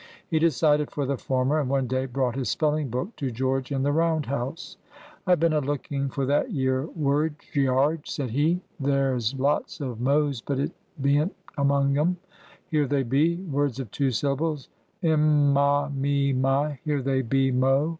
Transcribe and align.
He 0.27 0.39
decided 0.39 0.89
for 0.89 1.05
the 1.05 1.15
former, 1.19 1.59
and 1.59 1.69
one 1.69 1.85
day 1.85 2.07
brought 2.07 2.33
his 2.35 2.49
spelling 2.49 2.89
book 2.89 3.15
to 3.17 3.29
George 3.29 3.71
in 3.71 3.83
the 3.83 3.91
round 3.91 4.25
house. 4.25 4.77
"I've 5.27 5.39
been 5.39 5.53
a 5.53 5.59
looking 5.59 6.09
for 6.09 6.25
that 6.25 6.49
yere 6.49 6.87
word, 6.87 7.35
Gearge," 7.53 8.09
said 8.09 8.31
he. 8.31 8.61
"There's 8.79 9.35
lots 9.35 9.79
of 9.79 10.01
Mo's, 10.01 10.41
but 10.41 10.57
it 10.57 10.71
bean't 10.99 11.35
among 11.55 11.99
'em. 11.99 12.17
Here 12.71 12.87
they 12.87 13.03
be. 13.03 13.43
Words 13.43 13.79
of 13.79 13.91
two 13.91 14.09
syllables; 14.09 14.69
M, 15.03 15.53
Ma, 15.53 15.87
Me, 15.93 16.33
Mi; 16.33 16.79
here 16.83 17.03
they 17.03 17.21
be, 17.21 17.51
Mo." 17.51 17.89